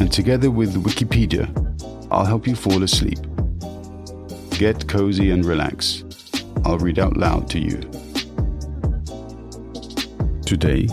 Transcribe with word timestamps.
and 0.00 0.12
together 0.12 0.50
with 0.50 0.82
Wikipedia, 0.82 1.46
I'll 2.10 2.24
help 2.24 2.46
you 2.46 2.54
fall 2.54 2.82
asleep. 2.82 3.18
Get 4.58 4.88
cozy 4.88 5.30
and 5.30 5.44
relax. 5.44 6.04
I'll 6.64 6.78
read 6.78 6.98
out 6.98 7.16
loud 7.16 7.48
to 7.50 7.58
you. 7.58 7.78
Today, 10.42 10.86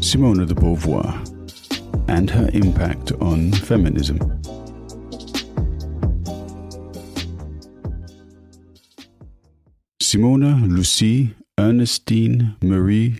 Simone 0.00 0.46
de 0.46 0.54
Beauvoir 0.54 1.24
and 2.08 2.30
her 2.30 2.48
impact 2.52 3.12
on 3.20 3.52
feminism. 3.52 4.18
Simone 10.00 10.68
Lucie 10.68 11.34
Ernestine 11.58 12.56
Marie 12.62 13.18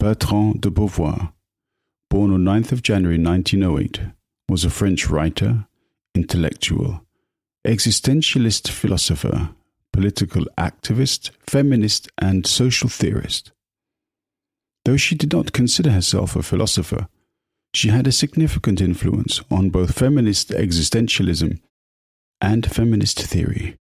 Bertrand 0.00 0.60
de 0.60 0.70
Beauvoir, 0.70 1.32
born 2.10 2.32
on 2.32 2.44
9th 2.44 2.72
of 2.72 2.82
January 2.82 3.18
1908, 3.18 4.13
was 4.48 4.64
a 4.64 4.70
French 4.70 5.08
writer, 5.08 5.66
intellectual, 6.14 7.04
existentialist 7.66 8.68
philosopher, 8.68 9.50
political 9.92 10.44
activist, 10.58 11.30
feminist, 11.40 12.08
and 12.18 12.46
social 12.46 12.88
theorist. 12.88 13.52
Though 14.84 14.96
she 14.96 15.14
did 15.14 15.32
not 15.32 15.52
consider 15.52 15.90
herself 15.90 16.36
a 16.36 16.42
philosopher, 16.42 17.08
she 17.72 17.88
had 17.88 18.06
a 18.06 18.12
significant 18.12 18.80
influence 18.80 19.40
on 19.50 19.70
both 19.70 19.98
feminist 19.98 20.50
existentialism 20.50 21.58
and 22.40 22.70
feminist 22.70 23.20
theory. 23.20 23.76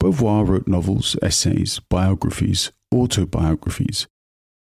Beauvoir 0.00 0.46
wrote 0.46 0.68
novels, 0.68 1.16
essays, 1.22 1.80
biographies, 1.88 2.70
autobiographies, 2.94 4.06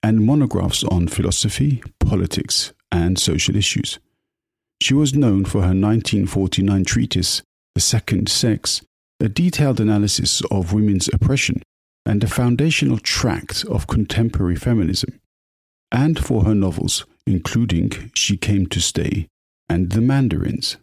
and 0.02 0.26
monographs 0.26 0.84
on 0.86 1.08
philosophy, 1.08 1.84
politics, 2.00 2.74
and 2.92 3.20
social 3.20 3.56
issues. 3.56 4.00
She 4.82 4.94
was 4.94 5.14
known 5.14 5.46
for 5.46 5.60
her 5.60 5.74
1949 5.74 6.86
treatise, 6.86 7.42
The 7.76 7.82
Second 7.82 8.30
Sex, 8.30 8.82
a 9.20 9.30
detailed 9.30 9.80
analysis 9.80 10.42
of 10.52 10.74
women's 10.74 11.10
oppression 11.14 11.62
and 12.06 12.24
a 12.24 12.28
foundational 12.28 12.98
tract 13.00 13.66
of 13.66 13.88
contemporary 13.88 14.56
feminism, 14.56 15.20
and 15.92 16.24
for 16.24 16.44
her 16.44 16.54
novels, 16.54 17.06
including 17.26 18.12
She 18.14 18.38
Came 18.38 18.68
to 18.68 18.80
Stay 18.80 19.28
and 19.70 19.92
The 19.92 20.02
Mandarins. 20.02 20.78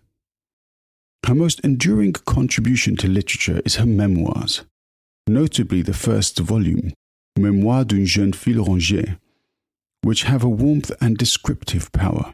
Her 1.27 1.35
most 1.35 1.61
enduring 1.61 2.15
contribution 2.15 2.97
to 2.97 3.09
literature 3.09 3.63
is 3.65 3.77
her 3.77 3.87
memoirs, 3.87 4.65
notably 5.29 5.83
the 5.83 5.95
first 5.95 6.39
volume, 6.39 6.93
Mémoires 7.39 7.87
d'une 7.87 8.05
jeune 8.05 8.35
fille 8.35 8.59
rangée, 8.59 9.17
which 10.03 10.25
have 10.25 10.45
a 10.45 10.49
warmth 10.49 10.91
and 11.01 11.17
descriptive 11.17 11.91
power. 11.93 12.33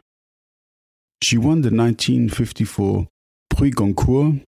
She 1.21 1.37
won 1.37 1.61
the 1.61 1.69
1954 1.69 3.07
Prix 3.49 3.71
Goncourt, 3.71 4.43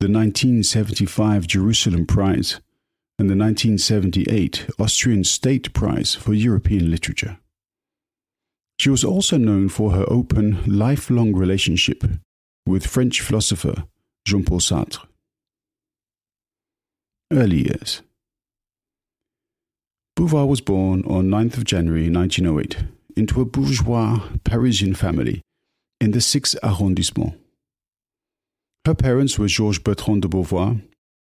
the 0.00 0.08
1975 0.08 1.46
Jerusalem 1.46 2.06
Prize, 2.06 2.60
and 3.18 3.28
the 3.28 3.36
1978 3.36 4.66
Austrian 4.78 5.24
State 5.24 5.72
Prize 5.72 6.14
for 6.14 6.32
European 6.32 6.90
Literature. 6.90 7.38
She 8.78 8.88
was 8.88 9.04
also 9.04 9.36
known 9.36 9.68
for 9.68 9.92
her 9.92 10.04
open, 10.08 10.62
lifelong 10.66 11.34
relationship 11.34 12.02
with 12.66 12.86
French 12.86 13.20
philosopher 13.20 13.84
Jean 14.24 14.44
Paul 14.44 14.60
Sartre. 14.60 15.06
Early 17.30 17.58
years 17.58 18.02
Beauvoir 20.20 20.46
was 20.46 20.60
born 20.60 21.02
on 21.06 21.30
9th 21.30 21.56
of 21.56 21.64
January 21.64 22.10
1908 22.10 22.84
into 23.16 23.40
a 23.40 23.46
bourgeois 23.46 24.20
Parisian 24.44 24.94
family 24.94 25.40
in 25.98 26.10
the 26.10 26.18
6th 26.18 26.56
arrondissement. 26.62 27.40
Her 28.84 28.94
parents 28.94 29.38
were 29.38 29.46
Georges 29.46 29.78
Bertrand 29.78 30.20
de 30.20 30.28
Beauvoir, 30.28 30.82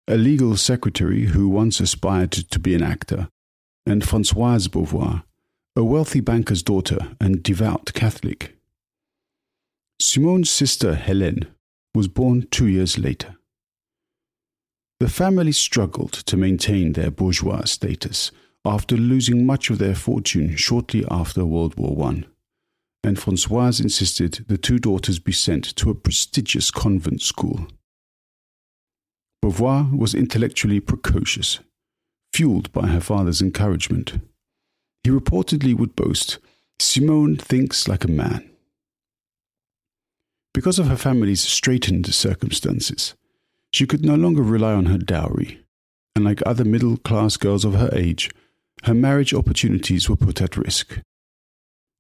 a 0.10 0.18
legal 0.18 0.58
secretary 0.58 1.28
who 1.28 1.48
once 1.48 1.80
aspired 1.80 2.34
to 2.34 2.60
be 2.60 2.76
an 2.76 2.84
actor, 2.84 3.30
and 3.86 4.02
Françoise 4.02 4.68
Beauvoir, 4.68 5.24
a 5.78 5.84
wealthy 5.86 6.20
banker's 6.20 6.62
daughter 6.62 7.16
and 7.22 7.42
devout 7.42 7.94
Catholic. 7.94 8.58
Simone's 10.02 10.50
sister 10.50 10.96
Helene 10.96 11.48
was 11.96 12.10
born 12.10 12.48
two 12.52 12.68
years 12.68 13.00
later. 13.00 13.38
The 15.00 15.08
family 15.08 15.54
struggled 15.54 16.12
to 16.12 16.36
maintain 16.36 16.92
their 16.92 17.12
bourgeois 17.12 17.64
status 17.64 18.30
after 18.66 18.96
losing 18.96 19.46
much 19.46 19.69
of 19.69 19.78
their 19.78 19.96
fortune 19.96 20.56
shortly 20.56 21.03
after 21.12 21.46
World 21.46 21.75
War 21.78 22.09
I, 22.09 22.24
and 23.03 23.19
Francoise 23.19 23.79
insisted 23.79 24.46
the 24.47 24.57
two 24.57 24.79
daughters 24.79 25.19
be 25.19 25.34
sent 25.34 25.75
to 25.75 25.90
a 25.90 25.96
prestigious 25.96 26.72
convent 26.72 27.22
school. 27.22 27.68
Beauvoir 29.44 29.91
was 29.96 30.16
intellectually 30.16 30.79
precocious, 30.79 31.59
fueled 32.31 32.72
by 32.72 32.88
her 32.88 33.01
father's 33.01 33.41
encouragement. 33.41 34.22
He 35.03 35.09
reportedly 35.09 35.78
would 35.78 35.97
boast, 35.97 36.40
Simone 36.80 37.35
thinks 37.35 37.88
like 37.88 38.06
a 38.06 38.07
man. 38.07 38.50
Because 40.53 40.80
of 40.80 40.88
her 40.88 40.95
family's 40.95 41.41
straitened 41.41 42.13
circumstances, 42.13 43.16
she 43.72 43.85
could 43.85 44.06
no 44.06 44.16
longer 44.16 44.44
rely 44.44 44.72
on 44.74 44.85
her 44.85 44.97
dowry, 44.97 45.59
and 46.16 46.24
like 46.24 46.41
other 46.45 46.63
middle 46.63 46.95
class 46.95 47.35
girls 47.35 47.66
of 47.66 47.74
her 47.74 47.90
age, 47.91 48.30
her 48.84 48.94
marriage 48.94 49.34
opportunities 49.34 50.10
were 50.10 50.16
put 50.16 50.42
at 50.42 50.58
risk. 50.58 51.00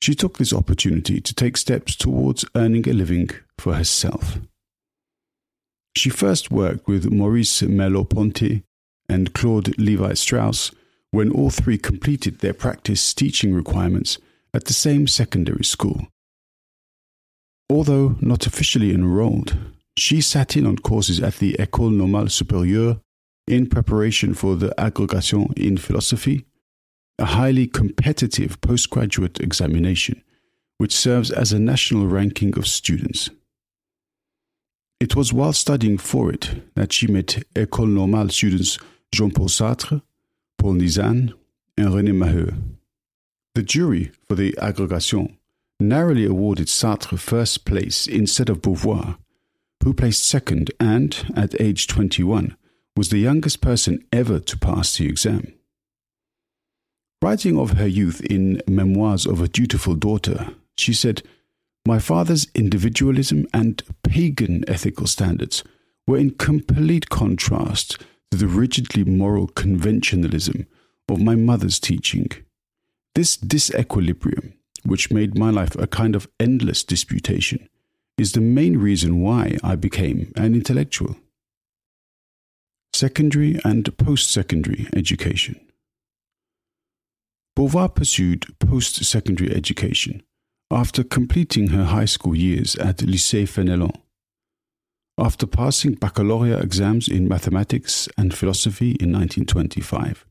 She 0.01 0.15
took 0.15 0.37
this 0.37 0.53
opportunity 0.53 1.21
to 1.21 1.33
take 1.33 1.55
steps 1.55 1.95
towards 1.95 2.43
earning 2.55 2.87
a 2.89 2.93
living 2.93 3.29
for 3.57 3.73
herself. 3.75 4.37
She 5.95 6.09
first 6.09 6.51
worked 6.51 6.87
with 6.87 7.11
Maurice 7.11 7.61
Merleau-Ponty 7.61 8.63
and 9.07 9.33
Claude 9.33 9.77
Levi 9.77 10.13
Strauss 10.15 10.71
when 11.11 11.31
all 11.31 11.49
three 11.49 11.77
completed 11.77 12.39
their 12.39 12.53
practice 12.53 13.13
teaching 13.13 13.53
requirements 13.53 14.17
at 14.53 14.65
the 14.65 14.73
same 14.73 15.07
secondary 15.07 15.63
school. 15.63 16.07
Although 17.69 18.17
not 18.19 18.45
officially 18.45 18.93
enrolled, 18.93 19.55
she 19.97 20.19
sat 20.19 20.57
in 20.57 20.65
on 20.65 20.77
courses 20.77 21.21
at 21.21 21.35
the 21.35 21.53
École 21.53 21.95
Normale 21.95 22.25
Supérieure 22.25 22.99
in 23.47 23.67
preparation 23.67 24.33
for 24.33 24.55
the 24.55 24.73
Agrégation 24.77 25.57
in 25.57 25.77
Philosophy 25.77 26.45
a 27.19 27.25
highly 27.25 27.67
competitive 27.67 28.59
postgraduate 28.61 29.39
examination 29.39 30.21
which 30.77 30.95
serves 30.95 31.31
as 31.31 31.53
a 31.53 31.59
national 31.59 32.07
ranking 32.07 32.57
of 32.57 32.67
students. 32.67 33.29
It 34.99 35.15
was 35.15 35.33
while 35.33 35.53
studying 35.53 35.97
for 35.97 36.31
it 36.31 36.75
that 36.75 36.91
she 36.91 37.07
met 37.07 37.43
École 37.55 37.89
Normale 37.89 38.29
students 38.29 38.77
Jean 39.13 39.31
Paul 39.31 39.47
Sartre, 39.47 40.01
Paul 40.57 40.73
Nizan, 40.73 41.33
and 41.77 41.87
René 41.89 42.11
Maheu. 42.11 42.57
The 43.55 43.63
jury 43.63 44.11
for 44.27 44.35
the 44.35 44.53
agrégation 44.53 45.37
narrowly 45.79 46.25
awarded 46.25 46.67
Sartre 46.67 47.19
first 47.19 47.65
place 47.65 48.07
instead 48.07 48.49
of 48.49 48.61
Beauvoir, 48.61 49.17
who 49.83 49.93
placed 49.93 50.25
second 50.25 50.71
and, 50.79 51.31
at 51.35 51.59
age 51.61 51.87
21, 51.87 52.55
was 52.95 53.09
the 53.09 53.19
youngest 53.19 53.61
person 53.61 54.03
ever 54.11 54.39
to 54.39 54.57
pass 54.57 54.97
the 54.97 55.07
exam. 55.07 55.53
Writing 57.23 57.57
of 57.57 57.77
her 57.77 57.87
youth 57.87 58.19
in 58.25 58.61
Memoirs 58.67 59.25
of 59.25 59.39
a 59.39 59.47
Dutiful 59.47 59.95
Daughter, 59.95 60.49
she 60.75 60.91
said, 60.91 61.23
My 61.87 61.97
father's 61.97 62.47
individualism 62.53 63.47
and 63.53 63.81
pagan 64.03 64.65
ethical 64.67 65.07
standards 65.07 65.63
were 66.05 66.17
in 66.17 66.31
complete 66.31 67.07
contrast 67.07 67.97
to 68.29 68.37
the 68.37 68.49
rigidly 68.49 69.05
moral 69.05 69.47
conventionalism 69.47 70.65
of 71.07 71.21
my 71.21 71.35
mother's 71.35 71.79
teaching. 71.79 72.27
This 73.15 73.37
disequilibrium, 73.37 74.55
which 74.83 75.09
made 75.09 75.37
my 75.37 75.49
life 75.49 75.75
a 75.75 75.87
kind 75.87 76.17
of 76.17 76.27
endless 76.41 76.83
disputation, 76.83 77.69
is 78.17 78.33
the 78.33 78.41
main 78.41 78.75
reason 78.75 79.21
why 79.21 79.57
I 79.63 79.77
became 79.77 80.33
an 80.35 80.55
intellectual. 80.55 81.15
Secondary 82.91 83.61
and 83.63 83.97
post 83.97 84.29
secondary 84.29 84.89
education. 84.93 85.57
Beauvoir 87.55 87.93
pursued 87.93 88.47
post 88.59 89.03
secondary 89.03 89.53
education 89.55 90.23
after 90.71 91.03
completing 91.03 91.67
her 91.67 91.85
high 91.85 92.05
school 92.05 92.35
years 92.35 92.75
at 92.77 92.97
Lycée 92.97 93.43
Fénelon. 93.43 93.93
After 95.19 95.45
passing 95.45 95.93
baccalaureate 95.93 96.63
exams 96.63 97.07
in 97.07 97.27
mathematics 97.27 98.09
and 98.17 98.33
philosophy 98.33 98.91
in 98.99 99.11
1925, 99.11 100.25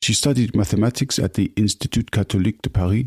she 0.00 0.14
studied 0.14 0.54
mathematics 0.54 1.18
at 1.18 1.34
the 1.34 1.52
Institut 1.56 2.12
Catholique 2.12 2.62
de 2.62 2.70
Paris 2.70 3.06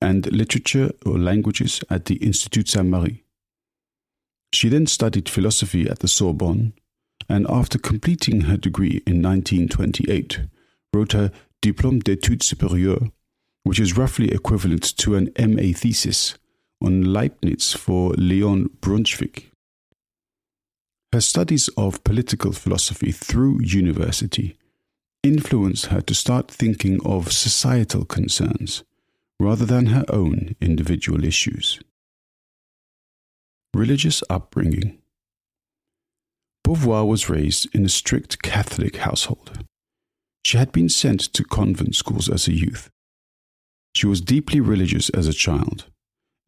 and 0.00 0.26
literature 0.32 0.90
or 1.06 1.16
languages 1.16 1.80
at 1.88 2.06
the 2.06 2.16
Institut 2.16 2.68
Saint 2.68 2.88
Marie. 2.88 3.22
She 4.52 4.68
then 4.68 4.86
studied 4.86 5.28
philosophy 5.28 5.88
at 5.88 6.00
the 6.00 6.08
Sorbonne, 6.08 6.72
and 7.28 7.46
after 7.48 7.78
completing 7.78 8.42
her 8.42 8.56
degree 8.56 9.02
in 9.06 9.22
1928, 9.22 10.40
wrote 10.92 11.12
her 11.12 11.30
Diplôme 11.62 12.02
d'études 12.02 12.42
supérieures, 12.42 13.10
which 13.64 13.80
is 13.80 13.96
roughly 13.96 14.30
equivalent 14.30 14.96
to 14.96 15.16
an 15.16 15.30
MA 15.38 15.72
thesis 15.74 16.38
on 16.80 17.12
Leibniz 17.12 17.72
for 17.72 18.12
Leon 18.14 18.70
Brunschvicg. 18.80 19.50
Her 21.12 21.20
studies 21.20 21.68
of 21.76 22.04
political 22.04 22.52
philosophy 22.52 23.10
through 23.10 23.62
university 23.62 24.56
influenced 25.22 25.86
her 25.86 26.00
to 26.02 26.14
start 26.14 26.50
thinking 26.50 27.00
of 27.04 27.32
societal 27.32 28.04
concerns 28.04 28.84
rather 29.40 29.64
than 29.64 29.86
her 29.86 30.04
own 30.08 30.54
individual 30.60 31.24
issues. 31.24 31.80
Religious 33.74 34.22
upbringing 34.30 34.98
Beauvoir 36.64 37.06
was 37.06 37.30
raised 37.30 37.68
in 37.74 37.84
a 37.84 37.88
strict 37.88 38.42
Catholic 38.42 38.96
household. 38.96 39.64
She 40.48 40.56
had 40.56 40.72
been 40.72 40.88
sent 40.88 41.20
to 41.34 41.44
convent 41.44 41.94
schools 41.94 42.30
as 42.30 42.48
a 42.48 42.54
youth. 42.54 42.88
She 43.94 44.06
was 44.06 44.22
deeply 44.22 44.60
religious 44.60 45.10
as 45.10 45.26
a 45.26 45.34
child, 45.34 45.90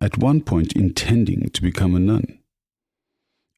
at 0.01 0.17
one 0.17 0.41
point 0.41 0.73
intending 0.73 1.51
to 1.51 1.61
become 1.61 1.95
a 1.95 2.01
nun. 2.01 2.39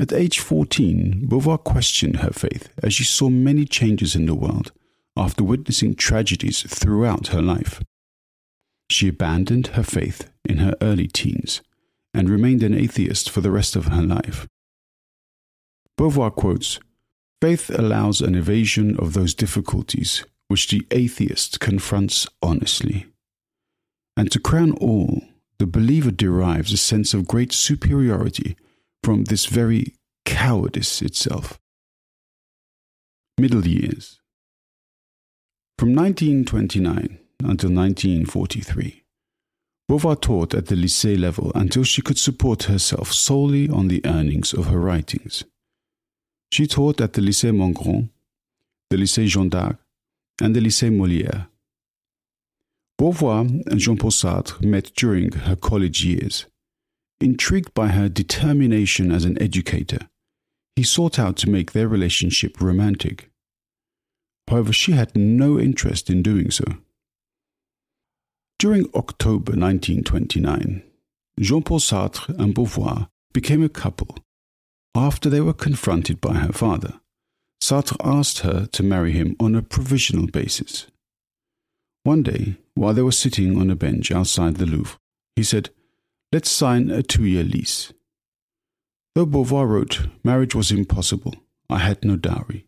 At 0.01 0.13
age 0.13 0.41
14, 0.41 1.29
Beauvoir 1.29 1.59
questioned 1.59 2.17
her 2.17 2.33
faith 2.33 2.71
as 2.83 2.93
she 2.93 3.05
saw 3.05 3.29
many 3.29 3.65
changes 3.67 4.17
in 4.17 4.27
the 4.27 4.35
world 4.35 4.73
after 5.17 5.45
witnessing 5.45 5.95
tragedies 5.95 6.63
throughout 6.63 7.29
her 7.29 7.41
life. 7.41 7.81
She 8.91 9.07
abandoned 9.07 9.69
her 9.69 9.85
faith 9.85 10.29
in 10.45 10.59
her 10.59 10.75
early 10.83 11.07
teens 11.07 11.61
and 12.13 12.29
remained 12.29 12.65
an 12.65 12.75
atheist 12.75 13.31
for 13.31 13.43
the 13.43 13.53
rest 13.53 13.77
of 13.77 13.87
her 13.95 14.03
life. 14.03 14.49
Beauvoir 15.97 16.33
quotes 16.33 16.81
Faith 17.41 17.71
allows 17.71 18.21
an 18.21 18.35
evasion 18.35 18.97
of 18.99 19.13
those 19.13 19.35
difficulties 19.35 20.25
which 20.53 20.69
the 20.69 20.87
atheist 20.91 21.61
confronts 21.61 22.27
honestly. 22.43 23.07
And 24.19 24.31
to 24.31 24.39
crown 24.39 24.73
all, 24.73 25.23
the 25.59 25.67
believer 25.67 26.11
derives 26.11 26.75
a 26.75 26.77
sense 26.77 27.15
of 27.15 27.27
great 27.27 27.55
superiority 27.55 28.55
from 29.03 29.25
this 29.25 29.47
very 29.47 29.95
cowardice 30.27 31.01
itself. 31.01 31.59
Middle 33.39 33.67
years. 33.67 34.21
From 35.79 35.95
1929 35.95 37.19
until 37.39 37.71
1943. 37.71 39.05
Beauvoir 39.89 40.21
taught 40.21 40.53
at 40.53 40.67
the 40.67 40.75
lycée 40.75 41.19
level 41.19 41.51
until 41.55 41.83
she 41.83 42.03
could 42.03 42.19
support 42.19 42.65
herself 42.65 43.11
solely 43.11 43.71
on 43.71 43.89
the 43.89 44.05
earnings 44.05 44.53
of 44.53 44.67
her 44.67 44.79
writings. 44.79 45.45
She 46.51 46.67
taught 46.67 47.01
at 47.01 47.15
the 47.15 47.23
Lycée 47.23 47.57
Montgrand, 47.57 48.11
the 48.91 48.99
Lycée 48.99 49.27
Jeanne 49.27 49.49
d'Arc, 49.49 49.79
and 50.41 50.55
the 50.55 50.61
Lycée 50.61 50.91
Molière. 50.91 51.49
Beauvoir 52.99 53.41
and 53.67 53.81
Jean 53.81 53.97
Paul 53.97 54.11
Sartre 54.11 54.65
met 54.65 54.93
during 54.95 55.33
her 55.33 55.57
college 55.57 56.05
years. 56.05 56.47
Intrigued 57.21 57.73
by 57.75 57.89
her 57.89 58.09
determination 58.09 59.13
as 59.13 59.25
an 59.25 59.41
educator, 59.41 60.09
he 60.77 60.83
sought 60.83 61.19
out 61.19 61.37
to 61.39 61.51
make 61.51 61.73
their 61.73 61.89
relationship 61.89 62.61
romantic. 62.61 63.31
However, 64.49 64.73
she 64.73 64.93
had 64.93 65.17
no 65.17 65.59
interest 65.59 66.11
in 66.11 66.23
doing 66.23 66.51
so. 66.51 66.65
During 68.59 68.89
October 68.95 69.53
1929, 69.53 70.83
Jean 71.41 71.63
Paul 71.63 71.81
Sartre 71.81 72.39
and 72.39 72.55
Beauvoir 72.55 73.09
became 73.33 73.63
a 73.63 73.69
couple 73.69 74.17
after 74.95 75.31
they 75.31 75.41
were 75.41 75.55
confronted 75.55 76.21
by 76.21 76.35
her 76.35 76.53
father. 76.53 77.01
Sartre 77.63 77.97
asked 78.03 78.41
her 78.41 78.67
to 78.67 78.83
marry 78.83 79.13
him 79.13 79.37
on 79.39 79.55
a 79.55 79.63
provisional 79.63 80.27
basis. 80.27 80.89
One 82.03 82.25
day, 82.25 82.57
while 82.75 82.93
they 82.93 83.03
were 83.03 83.13
sitting 83.13 83.57
on 83.57 83.71
a 83.71 83.77
bench 83.77 84.11
outside 84.11 84.57
the 84.57 84.67
Louvre, 84.67 84.99
he 85.37 85.45
said, 85.45 85.71
Let's 86.33 86.51
sign 86.51 86.91
a 86.91 87.05
two 87.05 87.25
year 87.25 87.45
lease. 87.45 87.93
Though 89.15 89.27
Beauvoir 89.27 89.69
wrote, 89.69 90.09
Marriage 90.25 90.57
was 90.57 90.73
impossible, 90.73 91.37
I 91.71 91.79
had 91.79 92.05
no 92.05 92.17
dowry. 92.17 92.67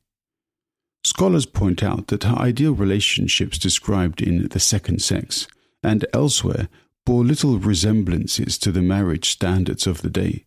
Scholars 1.03 1.45
point 1.45 1.83
out 1.83 2.07
that 2.07 2.23
her 2.23 2.37
ideal 2.37 2.73
relationships 2.73 3.59
described 3.59 4.23
in 4.23 4.47
The 4.47 4.61
Second 4.61 5.03
Sex 5.03 5.49
and 5.83 6.07
elsewhere 6.15 6.69
bore 7.05 7.25
little 7.25 7.59
resemblances 7.59 8.57
to 8.59 8.71
the 8.71 8.81
marriage 8.81 9.29
standards 9.29 9.89
of 9.89 10.03
the 10.03 10.11
day. 10.11 10.47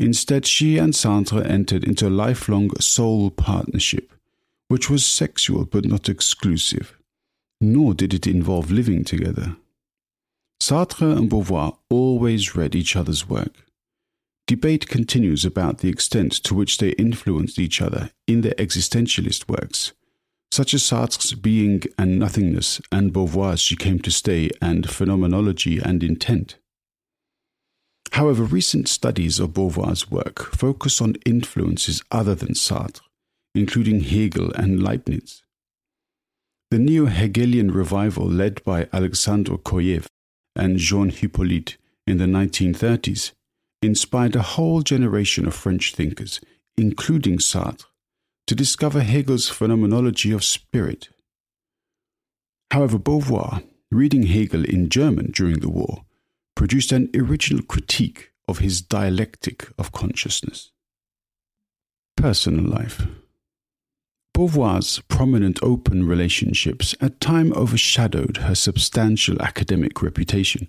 Instead, 0.00 0.46
she 0.46 0.78
and 0.78 0.94
Sartre 0.94 1.44
entered 1.44 1.84
into 1.84 2.08
a 2.08 2.18
lifelong 2.24 2.70
soul 2.80 3.30
partnership, 3.30 4.14
which 4.68 4.88
was 4.88 5.04
sexual 5.04 5.66
but 5.66 5.84
not 5.84 6.08
exclusive, 6.08 6.96
nor 7.60 7.92
did 7.92 8.14
it 8.14 8.26
involve 8.26 8.70
living 8.70 9.04
together. 9.04 9.56
Sartre 10.58 11.14
and 11.14 11.28
Beauvoir 11.28 11.76
always 11.90 12.56
read 12.56 12.74
each 12.74 12.96
other's 12.96 13.28
work. 13.28 13.66
Debate 14.46 14.88
continues 14.88 15.44
about 15.44 15.78
the 15.78 15.90
extent 15.90 16.32
to 16.44 16.54
which 16.54 16.78
they 16.78 16.92
influenced 16.92 17.58
each 17.58 17.82
other 17.82 18.10
in 18.26 18.40
their 18.40 18.54
existentialist 18.54 19.50
works, 19.50 19.92
such 20.50 20.72
as 20.72 20.82
Sartre's 20.82 21.34
being 21.34 21.82
and 21.98 22.18
nothingness 22.18 22.80
and 22.90 23.12
Beauvoir's 23.12 23.60
she 23.60 23.76
came 23.76 23.98
to 23.98 24.10
stay 24.10 24.48
and 24.62 24.88
phenomenology 24.88 25.78
and 25.78 26.02
intent. 26.02 26.56
However, 28.12 28.44
recent 28.44 28.88
studies 28.88 29.38
of 29.38 29.50
Beauvoir's 29.50 30.10
work 30.10 30.54
focus 30.54 31.00
on 31.00 31.14
influences 31.24 32.02
other 32.10 32.34
than 32.34 32.54
Sartre, 32.54 33.00
including 33.54 34.00
Hegel 34.00 34.52
and 34.52 34.82
Leibniz. 34.82 35.42
The 36.70 36.78
neo 36.78 37.06
Hegelian 37.06 37.70
revival 37.70 38.26
led 38.26 38.62
by 38.64 38.88
Alexandre 38.92 39.56
Kojève 39.56 40.06
and 40.56 40.78
Jean 40.78 41.10
Hyppolite 41.10 41.76
in 42.06 42.18
the 42.18 42.26
1930s 42.26 43.32
inspired 43.82 44.36
a 44.36 44.42
whole 44.42 44.82
generation 44.82 45.46
of 45.46 45.54
French 45.54 45.94
thinkers, 45.94 46.40
including 46.76 47.38
Sartre, 47.38 47.86
to 48.46 48.54
discover 48.54 49.00
Hegel's 49.00 49.48
phenomenology 49.48 50.32
of 50.32 50.44
spirit. 50.44 51.08
However, 52.70 52.98
Beauvoir, 52.98 53.62
reading 53.90 54.24
Hegel 54.24 54.64
in 54.64 54.88
German 54.88 55.30
during 55.32 55.60
the 55.60 55.70
war, 55.70 56.04
produced 56.54 56.92
an 56.92 57.10
original 57.14 57.62
critique 57.62 58.32
of 58.48 58.58
his 58.58 58.80
dialectic 58.82 59.68
of 59.78 59.92
consciousness. 59.92 60.70
Personal 62.16 62.64
life. 62.64 63.06
Beauvoir's 64.34 65.00
prominent 65.08 65.58
open 65.62 66.06
relationships 66.06 66.94
at 67.00 67.20
time 67.20 67.52
overshadowed 67.54 68.38
her 68.38 68.54
substantial 68.54 69.40
academic 69.42 70.02
reputation. 70.02 70.68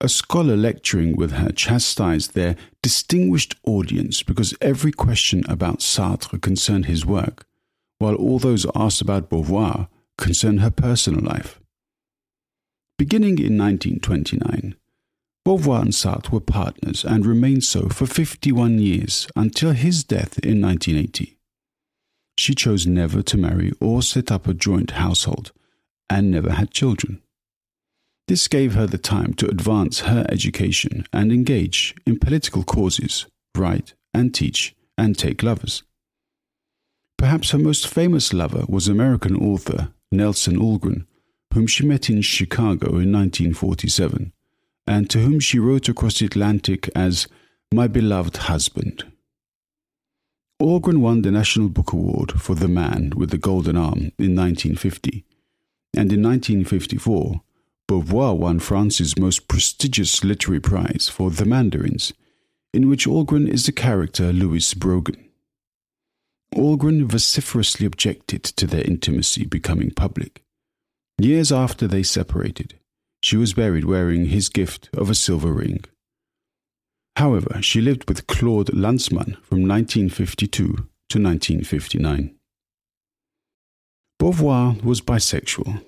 A 0.00 0.08
scholar 0.08 0.56
lecturing 0.56 1.14
with 1.14 1.32
her 1.32 1.52
chastised 1.52 2.34
their 2.34 2.56
distinguished 2.82 3.54
audience 3.64 4.22
because 4.22 4.54
every 4.60 4.92
question 4.92 5.44
about 5.48 5.80
Sartre 5.80 6.40
concerned 6.40 6.86
his 6.86 7.04
work, 7.04 7.46
while 7.98 8.14
all 8.14 8.38
those 8.38 8.66
asked 8.74 9.02
about 9.02 9.28
Beauvoir 9.28 9.88
concerned 10.16 10.60
her 10.60 10.70
personal 10.70 11.22
life. 11.22 11.60
Beginning 13.00 13.38
in 13.38 13.56
1929, 13.56 14.74
Beauvoir 15.46 15.80
and 15.80 15.92
Sartre 15.94 16.32
were 16.32 16.38
partners 16.38 17.02
and 17.02 17.24
remained 17.24 17.64
so 17.64 17.88
for 17.88 18.04
51 18.04 18.78
years 18.78 19.26
until 19.34 19.72
his 19.72 20.04
death 20.04 20.38
in 20.40 20.60
1980. 20.60 21.38
She 22.36 22.54
chose 22.54 22.86
never 22.86 23.22
to 23.22 23.38
marry 23.38 23.72
or 23.80 24.02
set 24.02 24.30
up 24.30 24.46
a 24.46 24.52
joint 24.52 24.90
household 24.90 25.50
and 26.10 26.30
never 26.30 26.50
had 26.50 26.72
children. 26.72 27.22
This 28.28 28.46
gave 28.48 28.74
her 28.74 28.86
the 28.86 28.98
time 28.98 29.32
to 29.36 29.48
advance 29.48 30.00
her 30.00 30.26
education 30.28 31.06
and 31.10 31.32
engage 31.32 31.94
in 32.06 32.18
political 32.18 32.64
causes, 32.64 33.24
write 33.56 33.94
and 34.12 34.34
teach, 34.34 34.76
and 34.98 35.16
take 35.16 35.42
lovers. 35.42 35.84
Perhaps 37.16 37.52
her 37.52 37.58
most 37.58 37.88
famous 37.88 38.34
lover 38.34 38.66
was 38.68 38.88
American 38.88 39.36
author 39.36 39.94
Nelson 40.12 40.58
Algren, 40.58 41.06
whom 41.52 41.66
she 41.66 41.84
met 41.84 42.08
in 42.08 42.22
Chicago 42.22 42.88
in 42.88 43.12
1947, 43.12 44.32
and 44.86 45.10
to 45.10 45.18
whom 45.18 45.40
she 45.40 45.58
wrote 45.58 45.88
across 45.88 46.18
the 46.18 46.26
Atlantic 46.26 46.88
as 46.94 47.26
My 47.72 47.86
Beloved 47.86 48.36
Husband. 48.36 49.04
Algren 50.60 50.98
won 50.98 51.22
the 51.22 51.30
National 51.30 51.68
Book 51.68 51.92
Award 51.92 52.40
for 52.40 52.54
The 52.54 52.68
Man 52.68 53.12
with 53.16 53.30
the 53.30 53.38
Golden 53.38 53.76
Arm 53.76 54.12
in 54.18 54.36
1950, 54.36 55.24
and 55.94 56.12
in 56.12 56.22
1954, 56.22 57.40
Beauvoir 57.88 58.36
won 58.36 58.60
France's 58.60 59.18
most 59.18 59.48
prestigious 59.48 60.22
literary 60.22 60.60
prize 60.60 61.08
for 61.08 61.30
The 61.30 61.44
Mandarins, 61.44 62.12
in 62.72 62.88
which 62.88 63.06
Algren 63.06 63.48
is 63.48 63.66
the 63.66 63.72
character 63.72 64.32
Louis 64.32 64.74
Brogan. 64.74 65.28
Algren 66.54 67.06
vociferously 67.06 67.86
objected 67.86 68.44
to 68.44 68.66
their 68.66 68.84
intimacy 68.84 69.44
becoming 69.44 69.90
public. 69.90 70.44
Years 71.20 71.52
after 71.52 71.86
they 71.86 72.02
separated, 72.02 72.78
she 73.22 73.36
was 73.36 73.52
buried 73.52 73.84
wearing 73.84 74.26
his 74.26 74.48
gift 74.48 74.88
of 74.94 75.10
a 75.10 75.14
silver 75.14 75.52
ring. 75.52 75.84
However, 77.16 77.60
she 77.60 77.82
lived 77.82 78.08
with 78.08 78.26
Claude 78.26 78.68
Lanzmann 78.68 79.36
from 79.42 79.68
1952 79.68 80.66
to 80.66 80.78
1959. 80.78 82.34
Beauvoir 84.18 84.82
was 84.82 85.02
bisexual, 85.02 85.84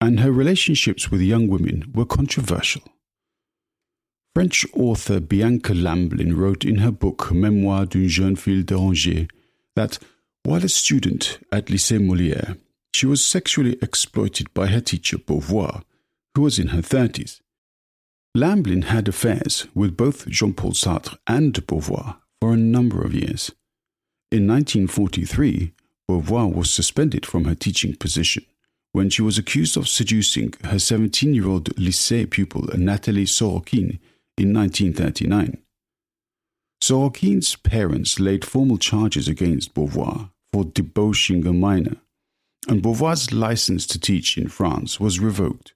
and 0.00 0.20
her 0.20 0.32
relationships 0.32 1.10
with 1.10 1.20
young 1.20 1.48
women 1.48 1.92
were 1.94 2.06
controversial. 2.06 2.82
French 4.34 4.64
author 4.72 5.20
Bianca 5.20 5.74
Lamblin 5.74 6.34
wrote 6.34 6.64
in 6.64 6.76
her 6.76 6.92
book 6.92 7.30
Mémoires 7.30 7.90
d'une 7.90 8.08
jeune 8.08 8.36
fille 8.36 8.64
dérangée 8.64 9.28
that 9.76 9.98
while 10.44 10.64
a 10.64 10.68
student 10.68 11.40
at 11.52 11.66
Lycée 11.66 11.98
Molière, 11.98 12.56
she 12.94 13.06
was 13.06 13.24
sexually 13.24 13.78
exploited 13.82 14.52
by 14.54 14.66
her 14.66 14.80
teacher 14.80 15.18
Beauvoir, 15.18 15.82
who 16.34 16.42
was 16.42 16.58
in 16.58 16.68
her 16.68 16.82
30s. 16.82 17.40
Lamblin 18.34 18.84
had 18.84 19.08
affairs 19.08 19.66
with 19.74 19.96
both 19.96 20.26
Jean 20.28 20.54
Paul 20.54 20.72
Sartre 20.72 21.18
and 21.26 21.54
Beauvoir 21.66 22.16
for 22.40 22.52
a 22.52 22.56
number 22.56 23.02
of 23.02 23.14
years. 23.14 23.50
In 24.30 24.46
1943, 24.46 25.72
Beauvoir 26.08 26.54
was 26.54 26.70
suspended 26.70 27.26
from 27.26 27.44
her 27.44 27.54
teaching 27.54 27.94
position 27.94 28.44
when 28.92 29.10
she 29.10 29.22
was 29.22 29.38
accused 29.38 29.76
of 29.76 29.88
seducing 29.88 30.54
her 30.64 30.78
17 30.78 31.34
year 31.34 31.48
old 31.48 31.74
lycée 31.76 32.28
pupil 32.28 32.68
Nathalie 32.74 33.24
Sorokin 33.24 33.98
in 34.36 34.52
1939. 34.54 35.58
Sorokin's 36.82 37.56
parents 37.56 38.18
laid 38.18 38.44
formal 38.44 38.78
charges 38.78 39.28
against 39.28 39.74
Beauvoir 39.74 40.30
for 40.52 40.64
debauching 40.64 41.46
a 41.46 41.52
minor, 41.52 41.96
and 42.68 42.82
Beauvoir's 42.82 43.32
license 43.32 43.86
to 43.88 43.98
teach 43.98 44.38
in 44.38 44.48
France 44.48 45.00
was 45.00 45.20
revoked, 45.20 45.74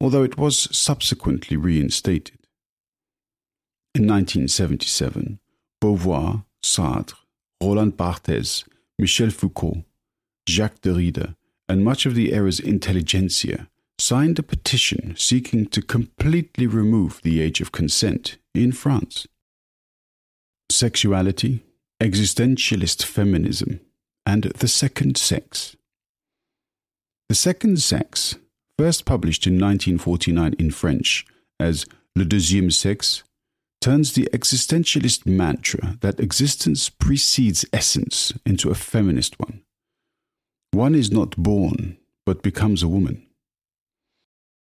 although 0.00 0.22
it 0.22 0.38
was 0.38 0.68
subsequently 0.76 1.56
reinstated. 1.56 2.38
In 3.94 4.06
1977, 4.06 5.40
Beauvoir, 5.82 6.44
Sartre, 6.62 7.14
Roland 7.62 7.96
Barthes, 7.96 8.64
Michel 8.98 9.30
Foucault, 9.30 9.84
Jacques 10.48 10.80
Derrida, 10.80 11.34
and 11.68 11.84
much 11.84 12.06
of 12.06 12.14
the 12.14 12.32
era's 12.32 12.60
intelligentsia 12.60 13.68
signed 13.98 14.38
a 14.38 14.42
petition 14.42 15.14
seeking 15.16 15.66
to 15.66 15.82
completely 15.82 16.66
remove 16.66 17.20
the 17.22 17.40
age 17.40 17.60
of 17.60 17.72
consent 17.72 18.38
in 18.54 18.72
France. 18.72 19.26
Sexuality, 20.70 21.62
existentialist 22.00 23.04
feminism, 23.04 23.80
and 24.24 24.44
The 24.44 24.68
Second 24.68 25.16
Sex. 25.16 25.76
The 27.30 27.36
Second 27.36 27.80
Sex, 27.80 28.34
first 28.76 29.04
published 29.04 29.46
in 29.46 29.52
1949 29.52 30.52
in 30.58 30.72
French 30.72 31.24
as 31.60 31.86
Le 32.16 32.24
Deuxième 32.24 32.72
Sexe, 32.72 33.22
turns 33.80 34.14
the 34.14 34.28
existentialist 34.32 35.26
mantra 35.26 35.96
that 36.00 36.18
existence 36.18 36.90
precedes 36.90 37.64
essence 37.72 38.32
into 38.44 38.68
a 38.68 38.74
feminist 38.74 39.38
one. 39.38 39.62
One 40.72 40.96
is 40.96 41.12
not 41.12 41.36
born, 41.36 41.98
but 42.26 42.42
becomes 42.42 42.82
a 42.82 42.88
woman. 42.88 43.24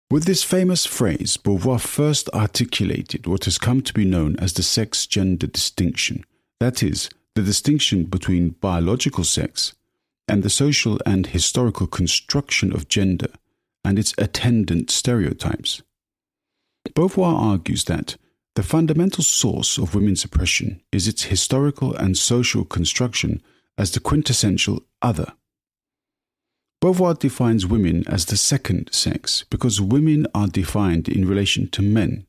With 0.10 0.24
this 0.24 0.42
famous 0.42 0.86
phrase, 0.86 1.36
Beauvoir 1.36 1.82
first 1.82 2.30
articulated 2.30 3.28
what 3.28 3.44
has 3.44 3.58
come 3.58 3.82
to 3.82 3.94
be 3.94 4.06
known 4.06 4.38
as 4.40 4.54
the 4.54 4.64
sex 4.64 5.06
gender 5.06 5.48
distinction, 5.48 6.24
that 6.62 6.82
is, 6.82 7.10
the 7.36 7.42
distinction 7.42 8.06
between 8.06 8.56
biological 8.62 9.26
sex 9.26 9.74
and 10.28 10.44
the 10.44 10.50
social 10.50 11.00
and 11.06 11.28
historical 11.28 11.88
construction 11.88 12.74
of 12.74 12.88
gender 12.88 13.30
and 13.84 14.00
its 14.00 14.14
attendant 14.18 14.90
stereotypes. 14.90 15.82
Beauvoir 16.96 17.36
argues 17.36 17.86
that 17.86 18.18
the 18.56 18.64
fundamental 18.64 19.24
source 19.24 19.78
of 19.78 19.96
women's 19.96 20.24
oppression 20.24 20.82
is 20.92 21.08
its 21.08 21.24
historical 21.24 21.96
and 21.96 22.18
social 22.18 22.64
construction 22.64 23.42
as 23.78 23.92
the 23.92 24.00
quintessential 24.00 24.82
other. 25.02 25.34
Beauvoir 26.82 27.18
defines 27.18 27.66
women 27.66 28.04
as 28.08 28.26
the 28.26 28.38
second 28.38 28.90
sex 28.92 29.46
because 29.50 29.80
women 29.82 30.28
are 30.36 30.48
defined 30.48 31.08
in 31.08 31.28
relation 31.28 31.68
to 31.70 31.82
men. 31.82 32.28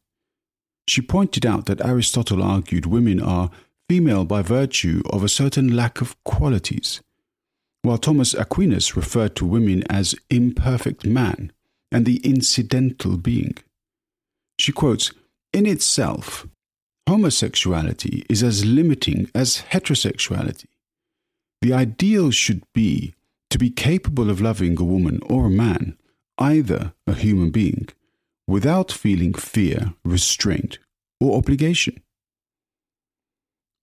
She 0.88 1.02
pointed 1.02 1.44
out 1.44 1.66
that 1.66 1.84
Aristotle 1.84 2.42
argued 2.42 2.86
women 2.86 3.20
are 3.20 3.50
female 3.88 4.24
by 4.24 4.42
virtue 4.42 5.02
of 5.10 5.24
a 5.24 5.28
certain 5.28 5.74
lack 5.74 6.00
of 6.00 6.16
qualities, 6.24 7.02
while 7.84 7.98
Thomas 7.98 8.32
Aquinas 8.32 8.96
referred 8.96 9.36
to 9.36 9.44
women 9.44 9.84
as 9.90 10.14
imperfect 10.30 11.04
man 11.04 11.52
and 11.92 12.06
the 12.06 12.16
incidental 12.24 13.18
being. 13.18 13.56
She 14.58 14.72
quotes, 14.72 15.12
In 15.52 15.66
itself, 15.66 16.46
homosexuality 17.06 18.24
is 18.30 18.42
as 18.42 18.64
limiting 18.64 19.30
as 19.34 19.64
heterosexuality. 19.70 20.64
The 21.60 21.74
ideal 21.74 22.30
should 22.30 22.62
be 22.72 23.14
to 23.50 23.58
be 23.58 23.68
capable 23.68 24.30
of 24.30 24.40
loving 24.40 24.80
a 24.80 24.84
woman 24.84 25.20
or 25.28 25.46
a 25.46 25.50
man, 25.50 25.98
either 26.38 26.94
a 27.06 27.12
human 27.12 27.50
being, 27.50 27.88
without 28.46 28.90
feeling 28.90 29.34
fear, 29.34 29.92
restraint, 30.04 30.78
or 31.20 31.36
obligation. 31.36 32.02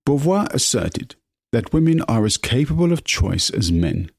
Beauvoir 0.07 0.51
asserted 0.51 1.15
that 1.51 1.73
women 1.73 2.01
are 2.03 2.25
as 2.25 2.37
capable 2.37 2.91
of 2.91 3.03
choice 3.03 3.49
as 3.49 3.71
men, 3.71 4.09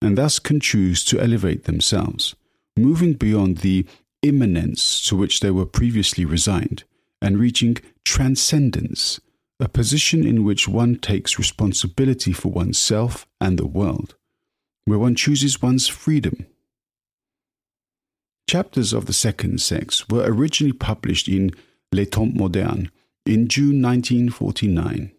and 0.00 0.16
thus 0.16 0.38
can 0.38 0.60
choose 0.60 1.04
to 1.04 1.20
elevate 1.20 1.64
themselves, 1.64 2.34
moving 2.76 3.12
beyond 3.12 3.58
the 3.58 3.86
immanence 4.22 5.06
to 5.06 5.16
which 5.16 5.40
they 5.40 5.50
were 5.50 5.66
previously 5.66 6.24
resigned, 6.24 6.84
and 7.20 7.38
reaching 7.38 7.76
transcendence, 8.04 9.20
a 9.60 9.68
position 9.68 10.26
in 10.26 10.44
which 10.44 10.68
one 10.68 10.96
takes 10.96 11.38
responsibility 11.38 12.32
for 12.32 12.50
oneself 12.50 13.26
and 13.40 13.58
the 13.58 13.66
world, 13.66 14.14
where 14.84 14.98
one 14.98 15.14
chooses 15.14 15.60
one's 15.60 15.88
freedom. 15.88 16.46
Chapters 18.48 18.94
of 18.94 19.06
the 19.06 19.12
second 19.12 19.60
sex 19.60 20.08
were 20.08 20.24
originally 20.24 20.72
published 20.72 21.28
in 21.28 21.50
Les 21.92 22.06
Temps 22.06 22.34
Modernes 22.34 22.88
in 23.26 23.46
June 23.46 23.82
1949. 23.82 25.12